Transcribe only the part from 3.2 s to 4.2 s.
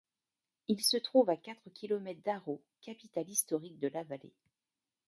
historique de la